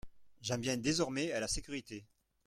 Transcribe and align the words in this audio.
J’en 0.41 0.57
viens 0.59 0.77
désormais 0.77 1.31
à 1.31 1.39
la 1.39 1.47
sécurité. 1.47 2.07